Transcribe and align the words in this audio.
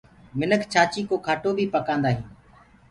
منک 0.39 0.61
ڇآچيٚ 0.73 1.07
ڪو 1.09 1.15
کاٽو 1.25 1.49
بيٚ 1.57 1.71
پڪآندآ 1.75 2.09
هينٚ۔ 2.13 2.29